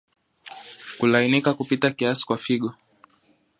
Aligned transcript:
Kulainika 0.99 1.51
kupita 1.57 1.89
kiasi 1.97 2.25
kwa 2.25 2.37
figo 2.37 2.73